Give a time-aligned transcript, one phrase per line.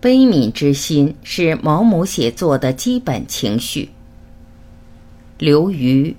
[0.00, 3.88] 悲悯之心是毛姆写作的基本情绪。
[5.38, 6.14] 刘瑜。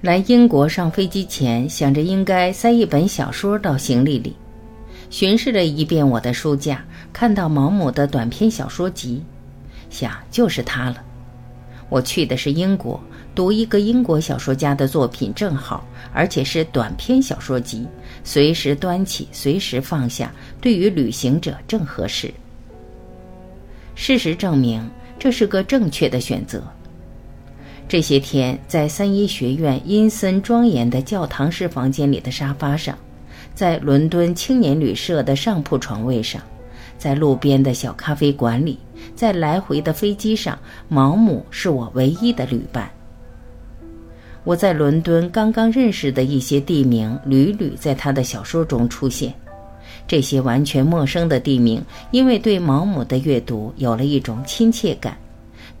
[0.00, 4.36] 来英国上飞机前，想着应该塞一本小说到行李里。
[5.10, 9.22] 巡视了一遍我的书架，看到毛姆的短篇小说集，
[9.90, 11.02] 想就是他了。
[11.88, 13.00] 我去的是英国，
[13.34, 17.86] 读一个英国小说家的作品正好，而且是短篇小说集，
[18.22, 22.32] 随时端起，随时放下，对于旅行者正合适。
[23.94, 24.86] 事实证明，
[25.18, 26.62] 这是个正确的选择。
[27.88, 32.96] 这些天，在三一学院阴森庄严的教堂式房间里的沙发上。
[33.58, 36.40] 在伦敦青年旅社的上铺床位上，
[36.96, 38.78] 在路边的小咖啡馆里，
[39.16, 40.56] 在来回的飞机上，
[40.86, 42.88] 毛姆是我唯一的旅伴。
[44.44, 49.34] 我在伦敦刚刚认识的一些地名，屡屡在他的小说中出现。
[50.06, 55.18] 这些完全陌生的地名，因为对毛姆的阅读有了一种亲切感。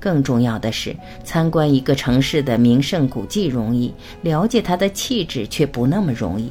[0.00, 6.50] 更重要的是，参观一个城市的名胜古迹容易，了解它的气质却不那么容易。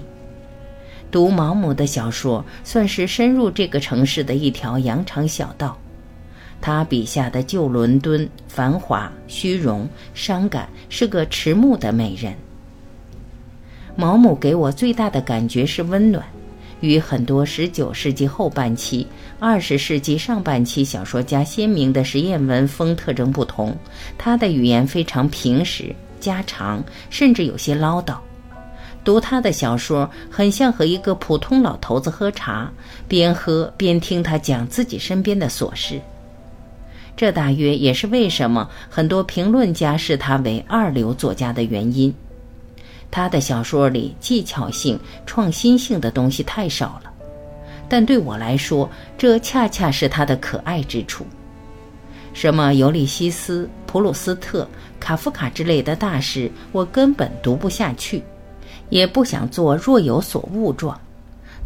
[1.12, 5.78] 读毛姆的小说，算是深入这个城市的一条羊肠小道。
[6.60, 12.34] 他笔下的旧伦敦，繁华、虚荣、伤感，是个迟暮的美人。
[13.96, 16.24] 毛姆给我最大的感觉是温暖。
[16.80, 19.08] 与很多19世纪后半期、
[19.40, 23.76] 20世纪上半期小说家鲜明的实验文风特征不同，
[24.16, 28.18] 他的语言非常平实、家常，甚至有些唠叨。
[29.08, 32.70] 读他的小说，很像和一个普通老头子喝茶，
[33.08, 36.02] 边喝边听他讲自己身边的琐事。
[37.16, 42.14] 这大约也是为什么很多评论家视他为二流作家的原因。
[43.10, 47.10] 他的小说里技巧性、创新性的东西太少了，
[47.88, 51.26] 但对我来说，这恰恰是他的可爱之处。
[52.34, 54.68] 什么尤利西斯、普鲁斯特、
[55.00, 58.22] 卡夫卡之类的大师，我根本读不下去。
[58.90, 61.00] 也不想做若有所悟状，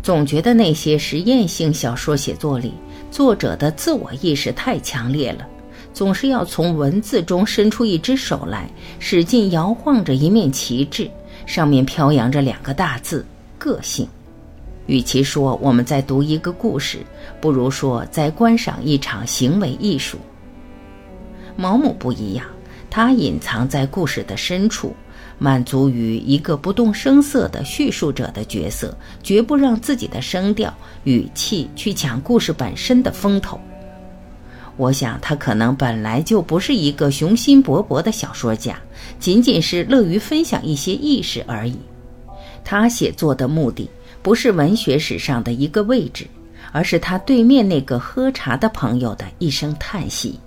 [0.01, 2.73] 总觉得那些实验性小说写作里，
[3.11, 5.47] 作者的自我意识太强烈了，
[5.93, 11.09] 总是要从文字中伸出一只手来，使劲摇晃着一面旗帜，
[11.45, 13.25] 上面飘扬着两个大字
[13.59, 14.07] “个性”。
[14.87, 16.97] 与其说我们在读一个故事，
[17.39, 20.17] 不如说在观赏一场行为艺术。
[21.55, 22.45] 毛姆不一样，
[22.89, 24.95] 他隐藏在故事的深处。
[25.43, 30.71] 满足于一个不动声色的叙述者的角色，绝不让自己的声调、
[31.03, 33.59] 语气去抢故事本身的风头。
[34.77, 38.79] 我想他可能本来就不是一个雄心勃勃的小说家，
[39.19, 41.75] 仅仅是乐于分享一些意识而已。
[42.63, 43.89] 他写作的目的
[44.21, 46.27] 不是文学史上的一个位置，
[46.71, 50.39] 而是他对面那个喝茶的朋友的一声叹息。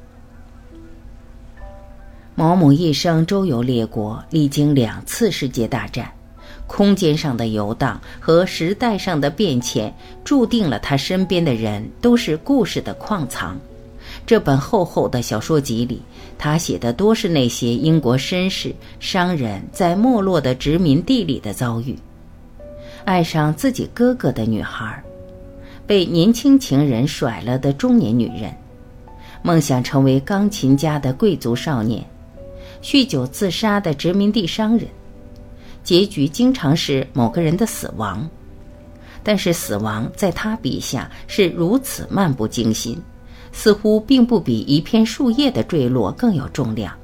[2.37, 6.11] 毛姆一生周游列国，历经两次世界大战，
[6.67, 13.56] 空间上的游荡和时代上的变迁，注定了他身边的人都是故事的矿藏。
[14.27, 16.03] 这本厚厚的小说集里，
[16.37, 21.97] 他写的多是那些英国绅士、商人在没落的殖民地里的遭遇：
[23.05, 25.01] 爱上自己哥哥的女孩，
[25.87, 28.53] 被年轻情人甩了的中年女人，
[29.41, 32.05] 梦想成为钢琴家的贵族少年。
[32.84, 34.87] 酗酒自杀的殖民地商人，
[35.83, 38.28] 结局经常是某个人的死亡，
[39.22, 43.00] 但是死亡在他笔下是如此漫不经心，
[43.53, 46.95] 似乎并不比一片树叶的坠落更有重量。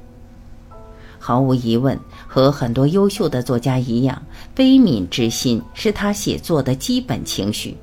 [1.17, 4.21] 毫无疑问，和很多优秀的作家一样，
[4.53, 7.75] 悲悯之心是他写作的基本情绪。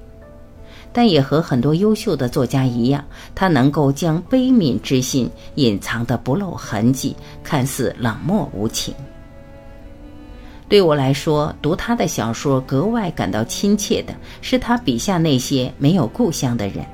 [0.93, 3.05] 但也和很多优秀的作家一样，
[3.35, 8.95] 他能够将悲悯之心隐藏得不露痕迹，看似冷漠无情。
[10.69, 16.85] 对我来说，读他的小说格外感到亲切的是他笔下那些没有故乡的人。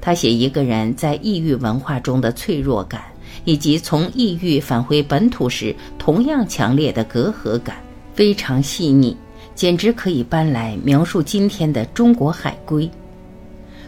[0.00, 3.02] 他写一个人在异域文化中的脆弱感，
[3.44, 7.76] 以及从异域返回本土时同样强烈的隔阂感，
[8.14, 9.16] 非常细腻。
[9.56, 12.88] 简直可以搬来描述今天的中国海归，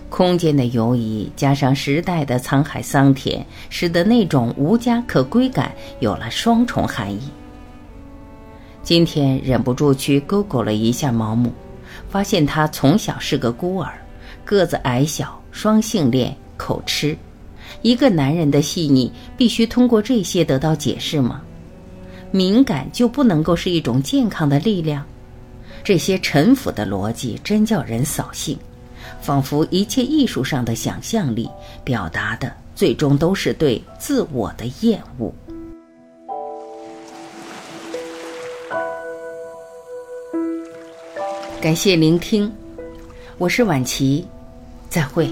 [0.09, 5.71] 空间的游移加上时代的沧海桑田，使得那种无家可归感
[6.01, 7.21] 有了双重含义。
[8.83, 11.53] 今天忍不住去 Google 了一下毛姆，
[12.09, 13.93] 发现他从小是个孤儿，
[14.47, 17.15] 个子矮小、双性恋、口吃，
[17.83, 21.43] 一个男人的细腻必须通过这些得到解释吗？
[22.31, 25.05] 敏感就不能够是一种健康的力量？
[25.83, 28.59] 这些陈腐的逻辑真叫人扫兴，
[29.23, 31.49] 仿佛一切艺术上的想象力
[31.83, 35.33] 表达的最终都是对自我的厌恶。
[41.61, 42.53] 感谢聆听，
[43.37, 44.27] 我是婉琪，
[44.89, 45.29] 再会。